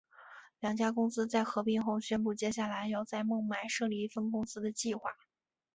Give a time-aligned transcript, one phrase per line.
[0.59, 5.11] 两家公司在合并后宣布接下来要在孟买设立分公司的计划。